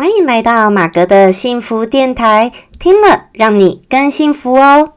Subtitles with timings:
[0.00, 4.94] 欢迎来到马格的幸福电台，听了让你更幸福哦。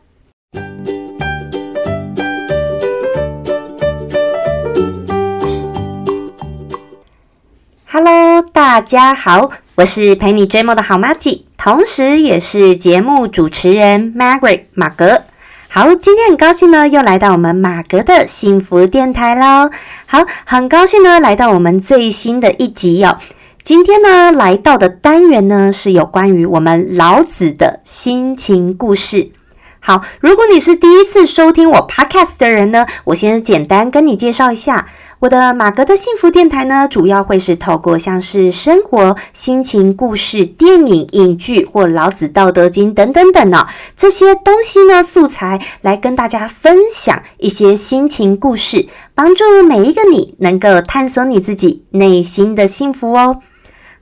[7.85, 15.23] Hello，大家好，我是陪你追梦的好妈吉，同时也是节目主持人 Margaret 马格。
[15.67, 19.69] 好，今天很高兴呢，又来到我们马格的幸福电台喽。
[20.05, 23.17] 好，很高兴呢，来到我们最新的一集哦。
[23.63, 29.31] 今天呢，来到的单元呢，是有关于我们老子的心情故事。
[29.79, 34.87] 好，如果你是第一次收听我 Podcast 的人呢，我先简单跟你介绍一下。
[35.19, 53.39] 我的马格的幸福电台呢，主要会是透过像是生活、心情故事、电影、影剧或老子、道德经等等等呢这些东西呢素材，来跟大家分享一些心情故事，帮助每一个你能够探索你自己内心的幸福哦。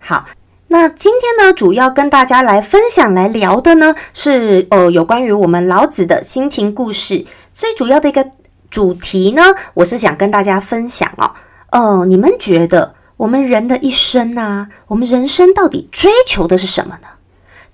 [0.02, 0.26] 好，
[0.68, 8.32] 那今天呢，主要跟大家来分享、来聊的呢，是呃有关于我们老子的心情故事，最主要的一个。
[8.72, 9.44] 主题呢，
[9.74, 11.34] 我是想跟大家分享哦。
[11.72, 17.10] 哦，你们觉得我们人的一生呢，我们人生到底追求的是什么呢？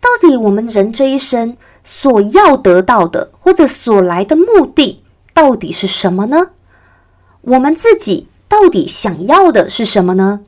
[0.01, 5.03] 到底我们人这一生所要得到的，或者所来的目的，
[5.35, 6.47] 到底是什么呢？
[7.41, 10.39] 我们自己到底想要的是什么呢？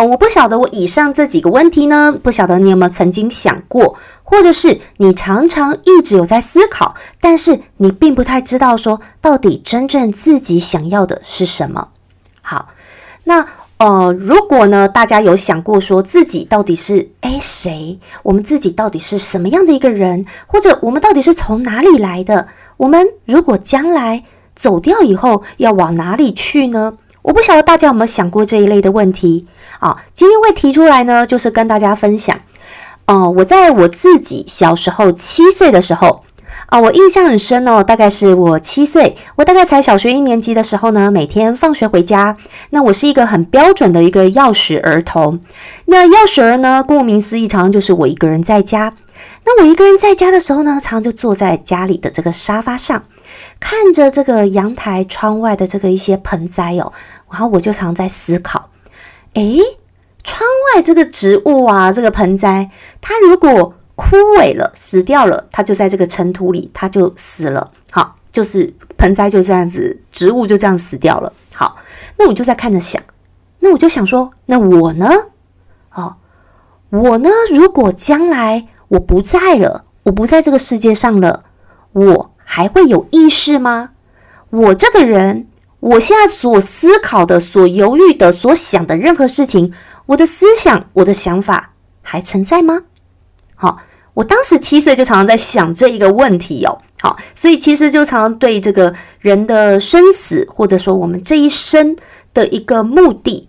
[0.00, 3.98] 哦，我不晓得我以上这几个问题呢，不晓得你有没有曾经想过？
[4.24, 11.88] 或者是你常常一直有在思考，但是你并不太知道说到底真正自己想要的是什么。
[12.40, 12.70] 好，
[13.24, 17.98] 那呃，如果呢，大家有想过说自己到底是诶谁？
[18.22, 20.24] 我们自己到底是什么样的一个人？
[20.46, 22.48] 或者我们到底是从哪里来的？
[22.78, 24.24] 我们如果将来
[24.56, 26.94] 走掉以后要往哪里去呢？
[27.20, 29.46] 我不晓得大家有没有想过这一类的问题
[29.80, 30.04] 啊？
[30.14, 32.38] 今天会提出来呢，就是跟大家分享。
[33.06, 36.22] 哦，我在我自己小时候七岁的时候
[36.66, 37.82] 啊，我印象很深哦。
[37.82, 42.36] 大概是我七岁，我大概才小学一年级的时候呢，每天放学回家，
[42.70, 45.40] 那我是一个很标准的一个钥匙儿童。
[45.86, 48.94] 那钥匙儿呢，顾名思义，常常就是我一个人在家。
[49.44, 53.02] 那我一个人在家的时候呢，常常就坐在家里的这个沙发上，
[53.58, 56.92] 看着这个阳台窗外的这个一些盆栽哦，
[57.30, 58.68] 然后我就常在思考，
[59.34, 59.60] 诶。
[60.22, 62.70] 窗外这个植物啊，这个盆栽，
[63.00, 67.70] 它如果枯萎了、死掉了，它就在这个尘土里，它就死了。
[67.90, 71.32] 好，就是盆栽就这样子，植物就这样死掉了。
[71.54, 71.78] 好，
[72.18, 73.02] 那我就在看着想，
[73.60, 75.08] 那我就想说，那我呢？
[75.94, 76.16] 哦，
[76.90, 77.30] 我呢？
[77.50, 81.44] 如果将来我不在了，我不在这个世界上了，
[81.92, 83.92] 我还会有意识吗？
[84.50, 85.46] 我这个人，
[85.80, 89.72] 我现在所思考的、所犹豫的、所想的任何事情。
[90.06, 92.82] 我的思想，我的想法还存在吗？
[93.54, 93.78] 好，
[94.12, 96.76] 我当时七岁就常常在想这一个问题哦。
[97.00, 101.96] 好，所以其实就常常对这个人的生死，或者说我们这一生
[102.34, 103.48] 的一个目的，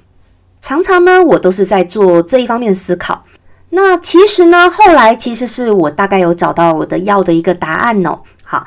[0.61, 3.25] 常常呢，我都是在做这一方面思考。
[3.71, 8.19] 那其实呢，后来其实是我大概有找到我的要的一个答案哦。
[8.43, 8.65] 好。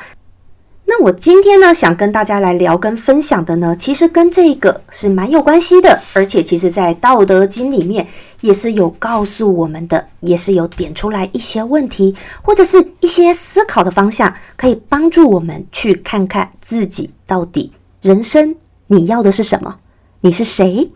[0.86, 8.06] 那我今天呢，想跟大家来聊跟分享的呢，其实跟这个是蛮有关系的，而且其实在《道德经》里面
[8.42, 17.72] 也是有告诉我们的，也是有点出来一些问题，或者是一些思考的方向，可以帮助我们去看看自己到底
[18.02, 18.54] 人生
[18.86, 19.76] 你要的是什么，
[20.20, 20.90] 你是谁？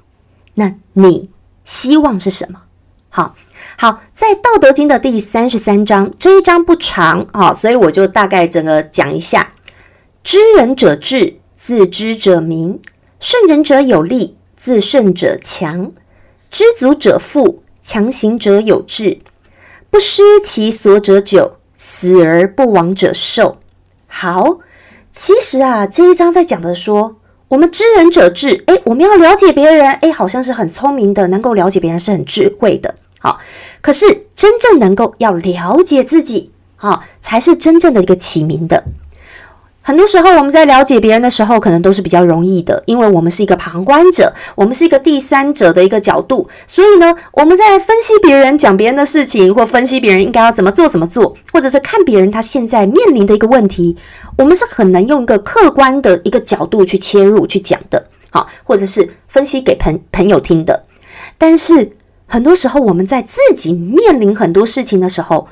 [0.55, 1.31] 那你
[1.65, 2.60] 希望是什么？
[3.09, 3.34] 好
[3.78, 9.49] 好，在《道德经》的第三十三章这一章不长啊，所以我就大概整个讲一下。
[10.25, 12.79] 知人者智，自知者明；
[13.19, 15.93] 胜人者有力，自胜者强；
[16.51, 19.21] 知足者富，强行者有志；
[19.89, 23.56] 不失其所者久，死而不亡者寿。
[24.06, 24.59] 好，
[25.11, 27.17] 其实啊，这一章在讲的说，
[27.49, 32.95] 我们知人者智，诶，我们要了解别人，诶，好像是很聪明的，能够了解别人是很智慧的。
[33.19, 33.41] 好，
[33.81, 38.85] 可是真正能够要了解自己，好，才是真正的一个启明的。
[39.88, 53.96] 很多时候，我们在了解别人的时候，可能都是比较容易的，因为我们是一个旁观者，我们是一个第三者的一个角度，所以呢，我们在分析别人、讲别人的事情，或分析别人应该要怎么做、怎么做，或者是看别人他现在面临的一个问题，
[54.37, 60.85] 我们是很难用一个客观的一个角度去切入去讲的，好，或者是分析给朋朋友听的。
[61.38, 61.93] 但是
[62.26, 65.49] 很多时候，我们在自己面临很多事情的时候，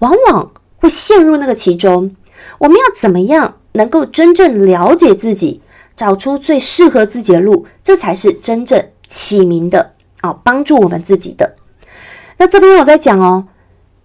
[0.00, 2.14] 往往会陷入那个其中。
[2.58, 3.54] 我们要怎么样？
[3.78, 5.62] 能够真正了解自己，
[5.96, 11.54] 找出最适合自己的路，这才是真正启明的啊，帮助我们自己的。
[12.38, 13.46] 那这边我在讲哦，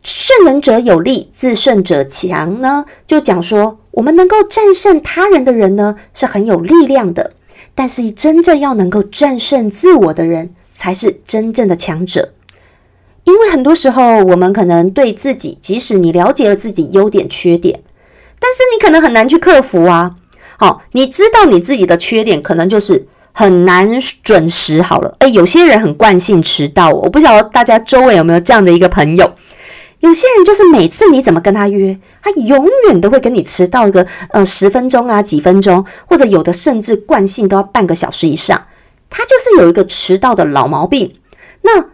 [0.03, 7.33] 胜人者有力，自胜者强呢，就讲说我们能够战胜他人的人呢是很有力量的，
[7.73, 12.33] 但是真正要能够战胜自我的人才是真正的强者。
[13.23, 17.81] 因为很多时候我们可能对自己，即使你了解了自己优点缺点，
[18.43, 20.11] 但是你可能很难去克服啊。
[20.57, 23.89] 好，你知道你自己的缺点可能就是很难
[24.21, 24.81] 准时。
[24.81, 29.33] 好了，诶，有些人很惯性迟到，我不晓得大家周围有没有这样的一个朋友。
[30.01, 38.65] 有些人就是每次你怎么跟他约，他永远都会跟你迟到个呃十分钟啊几分钟，或者有的甚至惯性都要半个小时以上。
[39.09, 41.13] 他就是有一个迟到的老毛病。
[41.61, 41.85] 那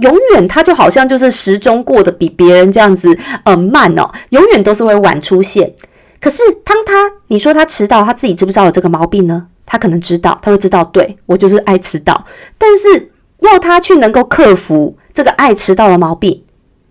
[0.00, 5.74] 永远他就好像就是时钟过得比别人这样子呃慢哦，永远都是会晚出现。
[6.20, 6.92] 可是，当他
[7.28, 9.46] 你说他迟到，他自己知不知道有这个毛病呢？
[9.64, 12.26] 他可能知道，他会知道，对我就是爱迟到。
[12.56, 13.10] 但是
[13.40, 16.42] 要他去能够克服这个爱迟到的毛病，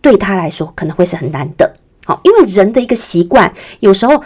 [0.02, 1.76] 对他来说可能会是很难的。
[2.06, 4.24] 好，因为人的一个习惯，有时候。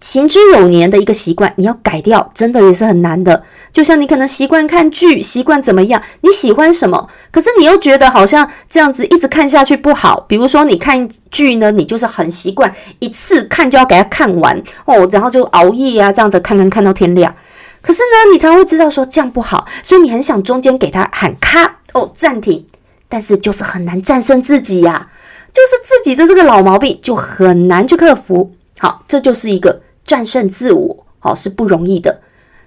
[0.00, 3.42] 行之有年的一个习惯，你要改掉，真的也是很难的。
[3.72, 6.00] 就像你可能习惯看剧，习惯怎么样？
[6.20, 7.08] 你喜欢什么？
[7.30, 10.20] 可是你又觉得好像这样子一直看下去不好。
[10.28, 17.34] 比如说你看剧呢，你就是很习惯一次看就要给它看完哦，然后就熬夜啊，这样子看看看到天亮。
[17.82, 22.64] 可是呢，你才会知道说这样不好，所以你很想中间给他喊咔哦暂停，
[23.08, 25.08] 但是就是很难战胜自己呀，
[25.52, 28.52] 就是自己的这个老毛病就很难去克服。
[28.84, 32.20] 好，这就是一个战胜自我，好是不容易的。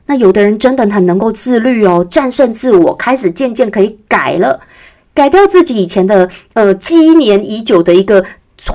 [0.08, 4.60] 那有的人真的很能够自律哦，战胜自我，开始渐渐可以改了，
[5.14, 8.26] 改掉自己以前的呃积年已久的一个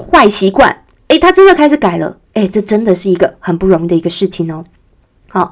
[0.09, 0.85] 坏习惯。
[1.09, 4.65] 诶，他真的开始改了，诶，这真的是一个很不容易的一个事情哦。
[5.29, 5.50] 好，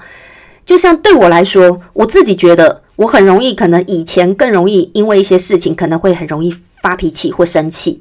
[0.65, 8.01] 就像对我来说，我自己觉得我很容易，可能以前更容易，因为一些事情可能会很容易发脾气或生气。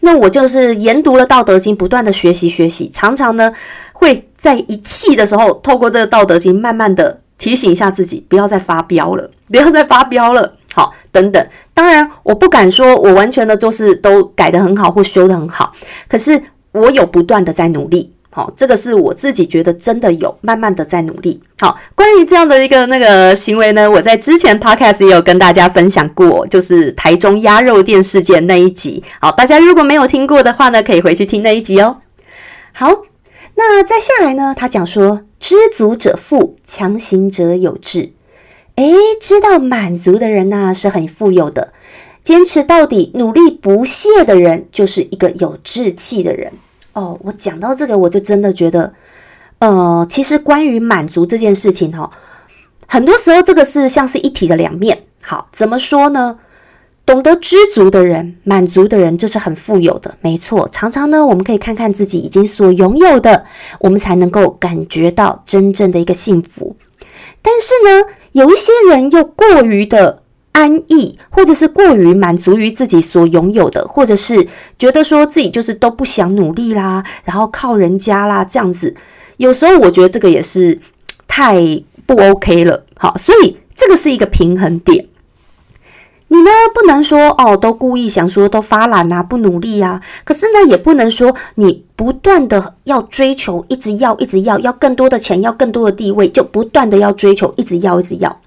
[0.00, 3.52] 那我就是研读了《道德经》，不断的学习学习，常常呢
[3.92, 10.54] 会在一气的时候，透过这个《道德经》，慢慢的提醒一下自己，不要再发飙了， 不要再发飙了。
[10.74, 11.44] 好，等等。
[11.74, 15.72] 当然，我不敢说我完全的就是都改得很好或修得很好，
[16.08, 16.40] 可是
[16.72, 18.12] 我有不断的在努力。
[18.30, 21.40] 好，这个是我自己觉得真的有慢慢的在努力。
[21.60, 29.02] 好，关于这样的一个那个行为呢，我在之前 podcast 也有跟大家分享过，就是台中鸭肉店事件那一集。
[29.20, 31.96] 好，大家如果没有听过的话呢，可以回去听那一集哦。
[32.72, 33.02] 好，
[33.54, 38.12] 那再下来呢，他讲说，知足者富，强行者有志。
[38.76, 41.72] 诶，知道满足的人呢是很富有的，
[42.22, 46.52] 坚持到底、努力不懈的人，就是一个有志气的人。
[46.98, 48.92] 哦，我讲到这个，我就真的觉得，
[49.60, 52.10] 呃，其实关于满足这件事情哈，
[52.88, 55.04] 很多时候这个是像是一体的两面。
[55.22, 56.40] 好，怎么说呢？
[57.06, 60.68] 懂得知足的人，满足的人，这是很富有的，没错。
[60.72, 63.44] 常常呢，我们可以看看自己已经所拥有的，
[63.78, 66.74] 我们才能够感觉到真正的一个幸福。
[67.40, 70.24] 但是呢，有一些人又过于的。
[70.52, 74.48] 安逸，或者是过于满足于自己所拥有的，或者是
[74.78, 78.94] 觉得说自己就是都不想努力啦，然后靠人家啦，这样子，
[79.36, 80.80] 有时候我觉得这个也是
[81.28, 82.84] 太不 OK 了。
[82.96, 85.06] 好，所以这个是一个平衡点。
[86.30, 90.02] 你呢不能说哦，都故意想说都发懒啊，不努力啊。
[90.24, 98.40] 可是呢，也不能说你不断的要追求，一直要，一直要，要更多的钱，要更多的地位，就不断的要追求，一直要，一直要。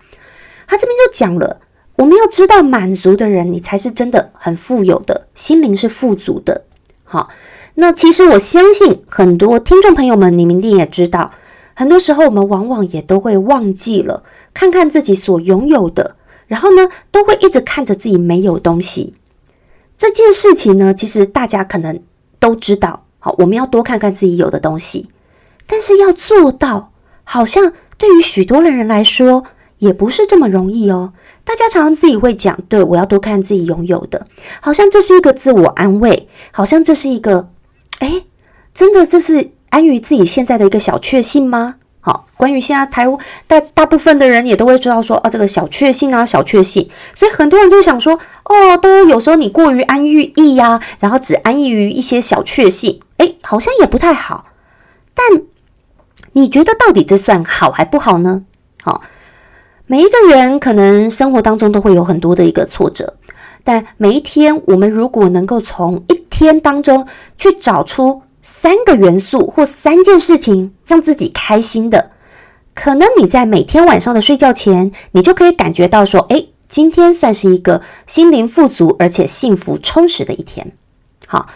[0.67, 1.60] 他这边就讲了。
[2.01, 6.65] 我们要知道，满足的人，你才是真的很富有的，心灵是富足的。
[7.03, 7.29] 好，
[7.75, 11.31] 那其实我相信很多听众朋友们，你们一定也知道，
[11.75, 16.15] 很多时候我们往往也都会忘记了看看自己所拥有的，
[16.47, 19.13] 然后呢，都会一直看着自己没有东西。
[19.95, 22.01] 这件事情呢，其实大家可能
[22.39, 23.05] 都知道。
[23.19, 25.07] 好，我们要多看看自己有的东西，
[25.67, 26.91] 但是要做到，
[27.23, 29.43] 好像对于许多的人来说，
[29.77, 31.13] 也不是这么容易哦。
[31.43, 34.27] 大家常常自己会讲，对我要多看自己拥有的，
[34.61, 37.49] 好像这是一个自我安慰，好像这是一个，
[37.99, 38.23] 哎，
[38.73, 41.75] 真的这是安于自己现在的一个小确幸吗？
[41.99, 43.05] 好，关于现在台
[43.47, 54.45] 大大部分的人也都会知道说，啊，这个小确幸啊，小确幸，所以很多人就想说，哦，都有时候你过于安于逸呀，然后只安逸于一些小确幸，哎，好像也不太好。
[55.13, 55.43] 但
[56.33, 58.43] 你觉得到底这算好还不好呢？
[58.83, 59.01] 好。
[59.87, 63.15] 每一个人可能生活当中都会有很多的一个挫折，
[63.63, 67.07] 但每一天我们如果能够从一天当中
[67.37, 72.11] 去找出三个元素或三件事情让自己开心的，
[72.73, 80.71] 可能你在每天晚上的睡觉前，你就可以感觉到说，哎，今天算是一个心灵富足而且幸福充实的一天。
[81.27, 81.47] 好，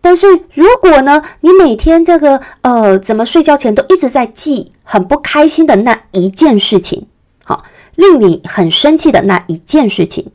[0.00, 7.06] 但是如果呢，你每天这个呃，怎么睡觉前都一直在记很不开心的那一件事情，
[7.44, 7.64] 好，
[7.96, 10.30] 令你很生气的那一件事情，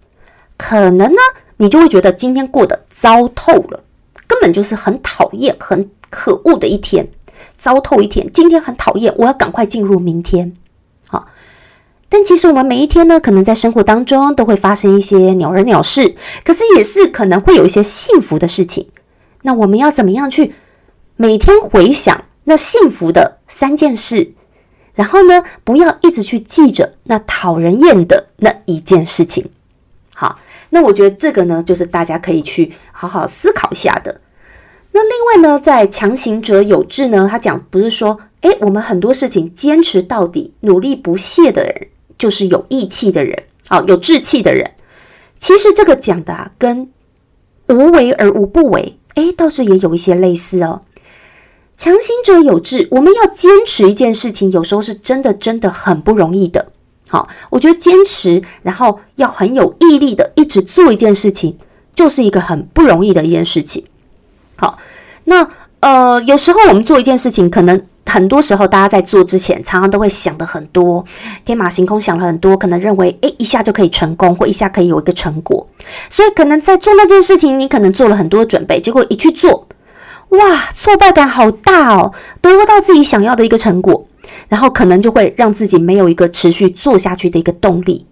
[0.57, 1.17] 可能呢，
[1.57, 3.83] 你就会觉得今天过得糟透了，
[4.27, 7.07] 根本就是很讨厌、很可恶的一天，
[7.57, 8.31] 糟透一天。
[8.31, 10.53] 今天很讨厌，我要赶快进入明天。
[11.07, 11.27] 好
[12.07, 18.89] 但其实我们每一天呢，可能在生活当中都会发生一些鸟人鸟事，可是也是可能会有一些幸福的事情。
[19.43, 20.55] 那我们要怎么样去
[21.15, 24.33] 每天回想那幸福的三件事，
[24.99, 29.49] 然后呢，不要一直去记着那讨人厌的那一件事情。
[30.13, 30.37] 好，
[30.71, 34.19] 那我觉得这个呢，就是大家可以去好好思考一下的。
[34.91, 41.87] 那另外呢，在强行者有志呢，他讲不是说，诶，我们很多事情坚持到底、努力不懈的人。
[42.17, 44.71] 就是有义气的人，哦，有志气的人。
[45.37, 46.91] 其实这个讲的啊，跟
[47.69, 50.81] 无为而无不为，哎，倒是也有一些类似哦。
[51.79, 56.73] 强行者有志，我们要坚持一件事情，有时候是真的真的很不容易的。
[57.07, 61.57] 好，我觉得坚持，然后要很有毅力的一直做一件事情，
[61.95, 63.85] 就是一个很不容易的一件事情。
[64.57, 64.77] 好，
[65.23, 65.47] 那
[65.79, 67.81] 呃，有时候我们做一件事情，可能。
[68.05, 71.05] 很多时候，大家在做之前，常常都会想的很多，
[71.45, 75.67] 天马行空，想了很多，可能认为，诶，一下就可以成功，或一下可以有一个成果。
[76.09, 79.67] 所以，可能在做那件事情，你可能做了很多准备，结果一去做，
[80.29, 84.07] 哇，挫败感好大哦，得不到自己想要的一个成果，
[84.47, 88.05] 然后可能就会让自己没有一个持续做下去的一个动力。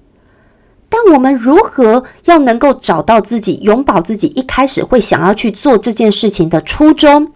[0.90, 7.32] 但我们如何要能够找到自己，永葆自己一开始会想要去做这件事情的初衷，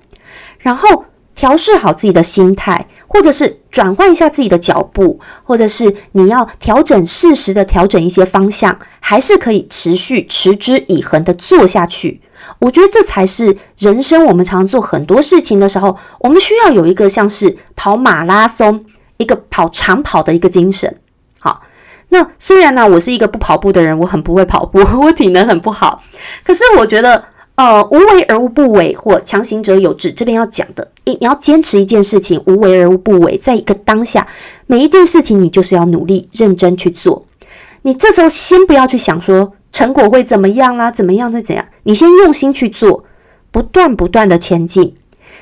[0.59, 1.05] 然后？
[1.33, 12.21] 调试好自己的心态，或者是转换一下自己的脚步，或者是你要调整适时的调整一些方向，还是可以持续持之以恒的做下去。
[12.59, 14.25] 我觉得这才是人生。
[14.25, 18.85] 我们常做很多事情的时候，我们需要有一个像是跑马拉松、
[19.17, 20.99] 一个跑长跑的一个精神。
[21.39, 21.63] 好，
[22.09, 26.03] 那虽然呢，我是一个不跑步的人，我很不会跑步， 我体能很不好，
[26.43, 27.23] 可是我觉得。
[27.55, 30.11] 呃，无为而无不为，或强行者有志。
[30.11, 34.25] 这边要讲的，你你要坚持一件事情，无为而无不为，在一个当下，
[34.65, 37.25] 每一件事情你就是要努力认真去做。
[37.83, 43.03] 你这时候先不要去想说成果会怎么样啦，怎么样再怎样，你先用心去做，
[43.51, 44.95] 不断不断的前进，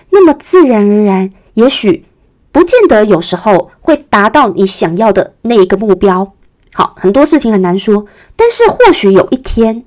[0.10, 2.06] 那么自然而然，也许
[2.52, 6.34] 不见得有时候会达到你想要的那一个目标。
[6.74, 9.86] 好，很多事情很难说，但是或许有一天，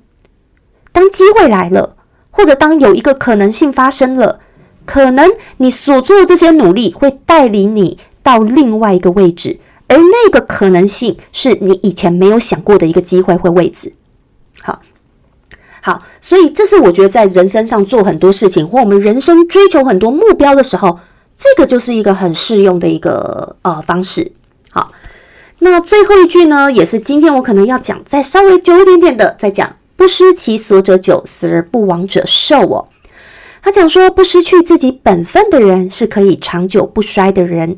[0.91, 1.97] 当机会来了。
[2.35, 4.39] 或者当有一个可能性发生了，
[4.85, 13.93] 可能你所做的这些努力会带领你到另外一个位置，而那个可能性是你以前没有想过的一个机会或位置。
[14.63, 14.81] 好，
[15.81, 20.99] 好，所以这是我觉得在人生上做很多事情，或我们人生追求很多目标的时候，
[21.37, 24.31] 这个就是一个很适用的一个呃方式。
[24.71, 24.91] 好，
[25.59, 29.75] 那最后一句呢，也是今天我可能要讲再稍微久一点点的再讲。
[30.03, 32.89] 不失其所者久，死而不亡者寿哦。
[33.61, 37.77] 他讲说，不失去自己本分的人是可以长久不衰的人。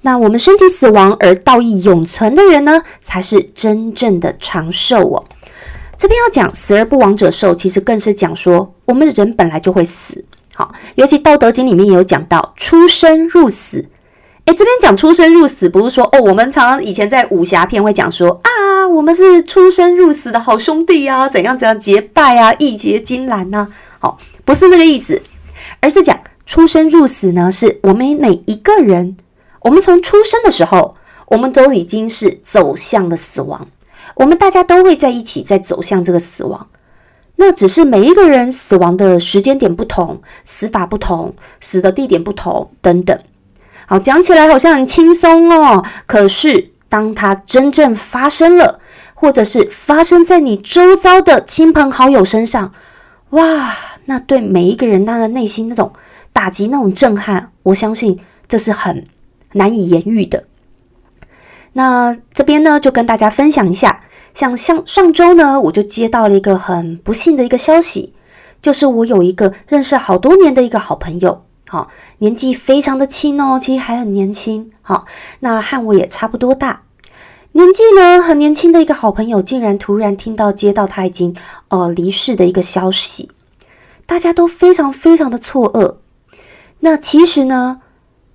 [0.00, 5.22] 那我们身体死亡而道义永存的人呢，才是真正的长寿哦。
[5.96, 10.24] 这边要讲死而不亡者寿，其实更是讲说，我们人本来就会死。
[10.54, 13.88] 好，尤其《道德经》里面也有讲到出生入死。
[14.46, 18.50] 哎，这边讲出生入死，不是说哦，我们常常以前在武侠片会讲说啊，
[18.88, 23.68] 我们是出生入死的好兄弟啊，怎样怎样结拜啊，义结金兰呐。
[23.98, 25.22] 好，不是那个意思，
[25.80, 29.16] 而是讲出生入死呢，是我们每一个人，
[29.60, 30.96] 我们从出生的时候，
[31.26, 33.68] 我们都已经是走向了死亡，
[34.16, 36.66] 我们大家都会在一起在走向这个死亡，
[37.36, 43.18] 那只是每一个人死亡的时间点不同，死法不同，死的地点不同等等。
[43.86, 45.84] 好，讲起来好像很轻松哦。
[46.06, 48.78] 可是，当它真正发生了，
[49.14, 52.70] 或者是发生在你周遭的亲朋好友身上，
[53.30, 55.94] 哇，那对每一个人他的内心那种
[56.34, 59.06] 打击、那种震撼，我相信这是很
[59.52, 60.44] 难以言喻的。
[61.72, 64.02] 那这边呢，就跟大家分享一下，
[64.34, 68.12] 像像上周呢，我就接到了一个很不幸的一个消息，
[68.60, 71.46] 就是我有一个认识好多年的一个好朋友。
[71.72, 71.88] 好，
[72.18, 74.70] 年纪非常的轻哦，其实还很年轻。
[74.82, 75.06] 好，
[75.40, 76.82] 那和我也差不多大，
[77.52, 81.34] 年纪呢很年轻的一个好朋友，竟然突然听到接到他已经
[81.68, 83.30] 呃离世的一个消息，
[84.04, 85.96] 大家都非常非常的错愕。
[86.80, 87.80] 那其实呢，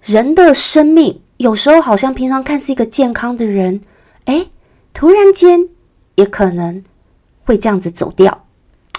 [0.01, 3.81] 人的生命有时候好像平常看似一个健康的人，
[4.25, 4.47] 哎，
[4.95, 5.69] 突然间
[6.15, 6.83] 也可能
[7.45, 8.45] 会这样子走掉。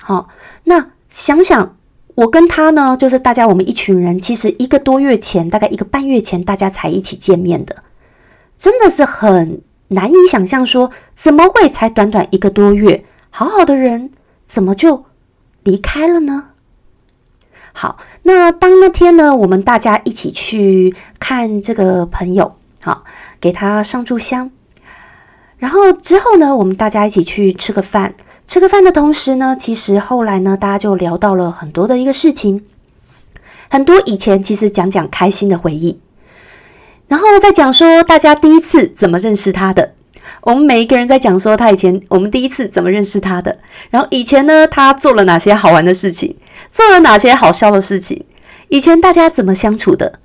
[0.01, 0.29] 好，
[0.63, 1.77] 那想想
[2.19, 7.85] 我跟他呢，就是大家我们一群人，其实一个多月前，大概一个半月前，大家才一起见面的，
[8.57, 14.11] 真的是很难以想象，说怎么会才短短一个多月，好好的人
[14.49, 15.05] 怎么就
[15.63, 16.51] 离开了呢？
[17.73, 23.05] 好，那当那天呢，我们大家一起去看这个朋友，好，
[23.41, 24.51] 给他上炷香，
[25.59, 28.17] 然后之后呢，我们大家一起去吃个饭。
[28.49, 32.65] 吃个饭的同时呢，其实后来呢，大家就聊到了很多的一个事情，
[33.69, 36.01] 很多以前其实讲讲开心的回忆，
[37.09, 39.93] 然后再讲说大家第一次怎么认识他的。
[40.41, 43.59] 我们每一个人在讲说他以前我们第一次怎么认识他的，
[43.91, 46.35] 然后以前呢他做了哪些好玩的事情，
[46.71, 48.25] 做了哪些好笑的事情，
[48.69, 50.21] 以前大家怎么相处的，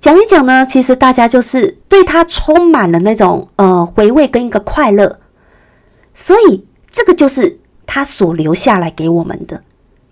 [0.00, 5.20] 讲一讲呢，其实大家就是对他充满了那种呃回味跟一个快乐，
[6.12, 7.60] 所以这个就是。
[7.90, 9.62] 他所留下来给我们的，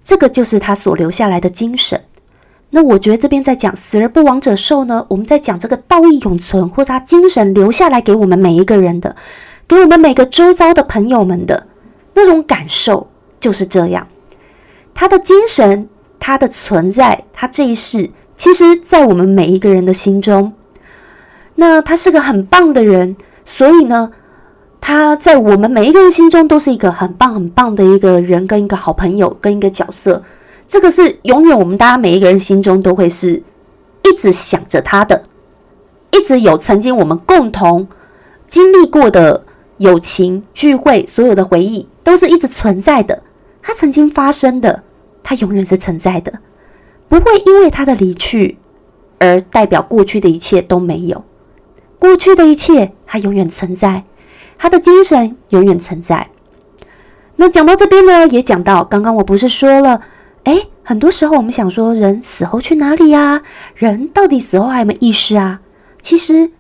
[0.03, 2.01] 这个就是他所留下来的精神。
[2.71, 9.15] 那我觉得这边在讲“死而不亡者寿”呢，我们在讲这个道义永存，或者他精神留下来给我们每一个人的，
[9.69, 11.67] 给我们每个周遭的朋友们的
[12.15, 14.09] 那种感受就是这样。
[14.95, 15.87] 他的精神，
[16.19, 20.55] 他的存在，他这一世，其实在我们每一个人的心中。
[21.57, 24.13] 那他是个很棒的人，所以呢。
[24.89, 30.23] 他在我们每一个人心中都是一个很棒很棒的一个人，跟一个好朋友，跟一个角色。
[30.65, 33.43] 这个是永远我们大家每一个人心中都会是
[34.05, 35.25] 一直想着他的，
[36.13, 37.89] 一直有曾经我们共同
[38.47, 39.45] 经历过的
[39.79, 43.25] 友情聚会，所有的回忆都是一直存在的。
[43.61, 44.85] 他曾经发生的，
[45.25, 46.33] 他永远是存在的，
[47.09, 48.57] 不会因为他的离去
[49.19, 51.25] 而代表过去的一切都没有。
[51.99, 54.05] 过去的一切，它永远存在。
[54.59, 56.29] 他的精神永远存在。
[57.37, 60.01] 那讲到这边呢，也讲到刚刚我不是说了，
[60.45, 63.43] 哎，很多时候我们想说，人死后去哪里呀？
[63.75, 65.61] 人到底死后还有没有意识啊？
[66.01, 66.51] 其实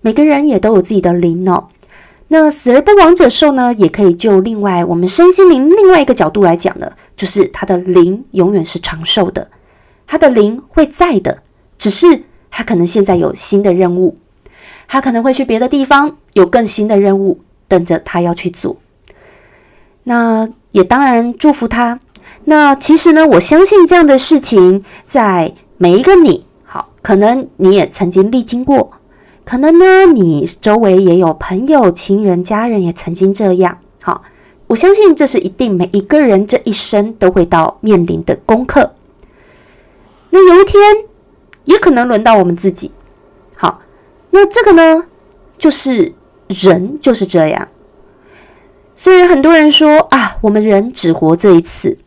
[0.00, 1.68] 每个人也都有自己的灵哦。
[2.28, 9.50] 那死而不亡者寿呢，也可以就另外我们身心灵另外一个角度来讲呢，就是他的灵永远是长寿的，
[10.06, 11.42] 他的灵会在的，
[11.76, 14.16] 只是他可能现在有新的任务。
[14.88, 18.76] 他可能会去别的地方，有更新的任务等着他要去做。
[20.04, 22.00] 那也当然祝福他。
[22.44, 28.92] 那其实呢，我相信这样的事情在每一个你，好，可能你也曾经历经过，
[29.44, 33.78] 可能呢你周围也有朋友、亲人、家人也曾经这样。
[34.00, 34.22] 好，
[34.66, 38.92] 我相信这是一定每一个人这一生都会到面临的功课。
[40.30, 40.82] 那有一天
[41.64, 42.90] 也可能轮到我们自己。
[43.56, 43.82] 好
[44.30, 45.04] 那这个呢，
[45.58, 46.12] 就是
[46.52, 47.68] 人就是这样。
[48.94, 51.98] 虽然很多人说啊，我们人只活这一次，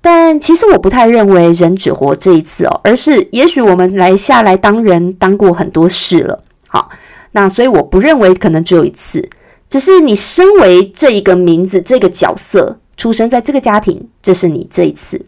[0.00, 6.42] 但其实我不太认为人只活这一次哦，而是也许我们来下来当人当过很多事了。
[6.66, 6.90] 好，
[7.32, 9.28] 那所以我不认为可能只有一次，
[9.68, 15.24] 只是你身为这一个名字、这个角色，出生在这个家庭，这是你这一次。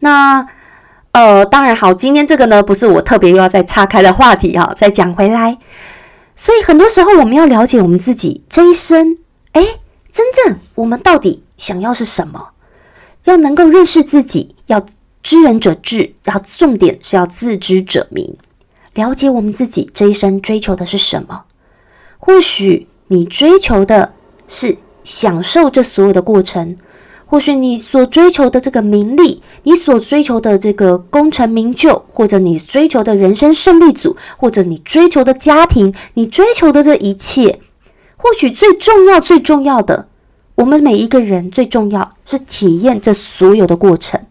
[0.00, 0.46] 那。
[1.12, 5.56] 呃，当然好，今天这个呢，不是我特别又要再岔开的话题哈，再讲回来。
[6.36, 9.16] 所以很多时候我们要了解我们自己这一生，
[9.52, 9.66] 哎，
[10.12, 12.50] 真正我们到底想要是什么？
[13.24, 14.86] 要能够认识自己，要
[15.22, 18.36] 知人者智，要重点是要自知者明，
[18.94, 21.44] 了解我们自己这一生追求的是什么。
[22.18, 24.12] 或许你追求的
[24.46, 26.76] 是享受这所有的过程。
[27.28, 37.58] 或许你所追求的这个名利，你所追求的这个功成名就，或者你追求的人生胜利组，或者你追求的家庭，你追求的这一切，
[38.16, 40.06] 或许最重要、最重要的，
[40.54, 44.24] 我们每一个人最重要是体验这所有的过程，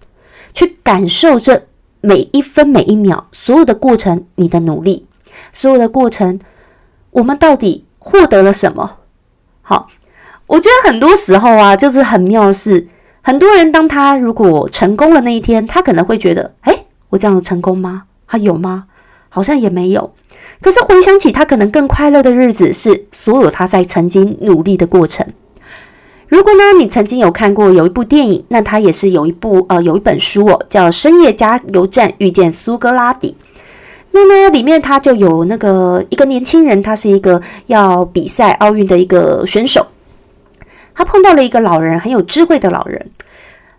[0.53, 1.67] 去感受这
[1.99, 5.05] 每一分每一秒所有的过程，你的努力，
[5.51, 6.39] 所有的过程，
[7.11, 8.99] 我们到底获得了什么？
[9.61, 9.89] 好。
[10.47, 12.87] 我觉得很多时候啊，就是很妙的是，
[13.21, 18.03] 很多人当他如果成功了那一天，他可能会觉得，哎，我这样成功吗？
[18.27, 18.85] 他有吗？
[19.29, 20.13] 好像也没有。
[20.61, 25.25] 可是回想起他可能更快乐的日子，是所有他在曾经努力的过程。
[26.27, 33.35] 如果呢，你曾经有看过有一部电影，那它也是有一部呃有一本书哦，叫《深夜加油站遇见苏格拉底》。
[34.11, 39.85] 那呢，里面他就有那个一个年轻人，他是一个要比赛奥运的一个选手。
[40.95, 43.11] 他碰到了一个老人，很有智慧的老人。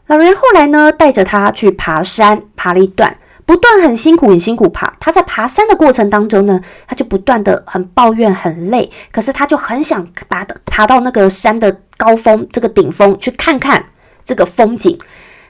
[0.06, 4.92] 老人后来呢，带着他去爬山，爬了一段，不断很辛苦，很辛苦爬。
[5.00, 8.88] 他在爬山的过程当中呢，他就不断的很抱怨，很累。
[9.10, 13.86] 可是他就很想爬的爬到那个山的高峰、这个顶峰去看看
[14.24, 14.96] 这个风景。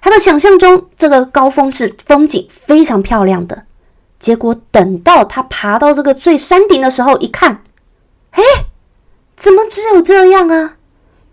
[0.01, 3.65] 他的想象中，这个高峰是风景非常漂亮的。
[4.19, 7.63] 结果等到他爬到这个最山顶的时候，一看，
[8.31, 8.43] 哎，
[9.37, 10.77] 怎么只有这样啊？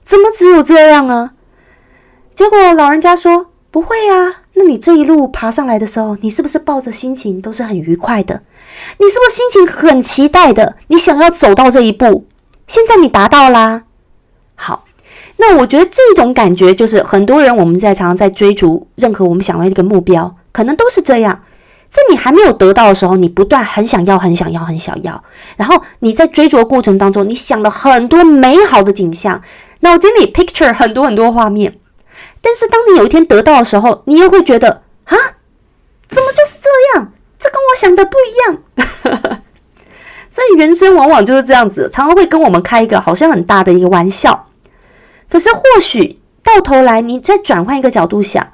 [0.04, 1.32] 怎么只有这样啊？
[2.34, 8.42] 结果老人家说：“不会啊，那你这一路爬上来的时候，你是不是抱着心情都是很愉快的？
[8.98, 10.76] 你是不是心情很期待的？
[10.88, 12.26] 你想要走到这一步，
[12.68, 13.84] 现在你达到啦。
[14.56, 14.86] 好，
[15.38, 21.44] 那我觉得这种感觉就是很多人我们在常常在追逐任何我们想要一个目标，可能都是这样。”
[21.94, 25.24] 在你还没有得到的时候，你不断很想要、很想要、很想要，
[25.58, 29.40] 然后你在追逐过程当中，你想了很多美好的景象，
[29.84, 31.80] 脑筋里 picture 很多很多画面。
[32.42, 35.16] 但是当你有一天得到的时候，你又会觉得啊，
[36.10, 36.70] 怎么就是这
[37.00, 37.14] 样？
[37.40, 39.42] 这跟我想的不一样。
[40.30, 44.48] 所以人生往往就是这样子，常常会跟我们开一个好像很大的一个玩笑。
[45.30, 48.48] 可是或许到头来，你再转换一个角度想。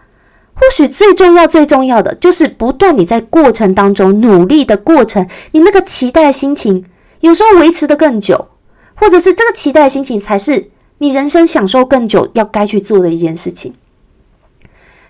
[0.55, 6.83] 或许最重要、最重要的就是不断你在过程当中努力的过程，你那个期待的心情，
[7.21, 8.49] 有时候维持的更久，
[8.95, 13.73] 或者是这个期待的心情才是你人生享受更久要该去做的一件事情。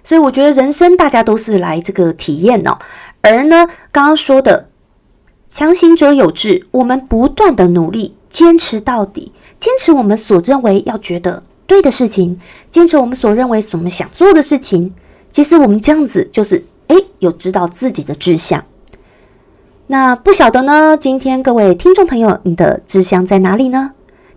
[0.02, 2.80] 所以我觉得人生大家都是来这个体验哦，
[3.21, 4.69] 而呢刚刚说的
[5.49, 12.39] 强行者有志，我们不断的努力，坚持到底，坚持我们所认为要觉得对的事情，
[12.71, 14.93] 坚持我们所认为我们想做的事情。
[15.32, 18.63] 其实我们这样子就是哎，有知道自己的志向。
[19.88, 20.95] 那不晓得呢？
[20.97, 23.91] 今天各位听众朋友，你的志向在哪里呢？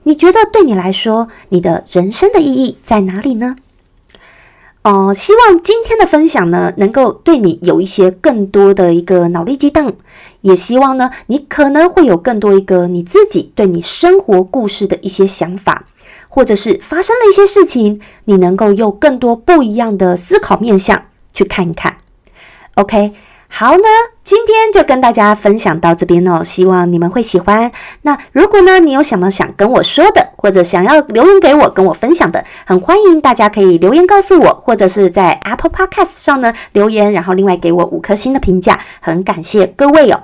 [0.04, 3.56] 你觉得对你来说，你的人生的意义在哪里呢？
[4.82, 9.92] 哦，希望今天的分享呢，能够对你有一些更多的一个脑力激荡，
[10.40, 15.86] 也希望呢，你可能会有更多一个你自己对你生活故事的一些想法。
[16.34, 21.98] 或者是发生了一些事情，你能够用更多不一样的思考面向去看一看。
[22.76, 23.12] OK，
[23.54, 23.84] 好呢，
[24.24, 27.70] 今天就跟大家分享到这边哦，希望你们会喜欢。
[28.00, 40.22] 那如果呢，你有什么想跟我说的，或者想要留言给我跟我分享的，很欢迎大家可以留言告诉我，或者是在 Apple Podcast 上呢留言，然后另外给我五颗星的评价，很感谢各位哦。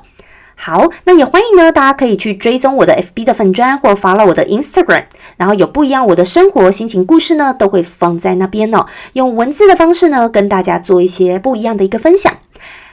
[0.57, 5.05] 好，那也欢迎呢，大家可以去追踪我的 FB 的粉砖，或发了我的 Instagram，
[5.37, 8.87] 然后有不一样我的生活心情故事呢，都会放在那边哦。
[9.13, 12.33] 用文字的方式呢，跟大家做一些不一样的一个分享。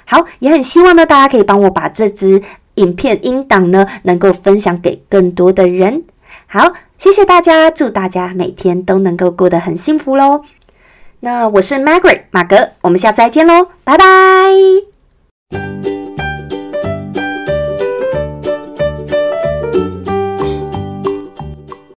[0.06, 2.42] 好，也很希望呢，大家可以帮我把这支
[2.76, 6.04] 影片音档呢，能够分享给更多的人。
[6.48, 10.42] 好，谢谢大家，祝大家每天都能够过得很幸福喽。
[11.22, 15.95] 那我是 Margaret 马格，我们下次再见喽，拜拜。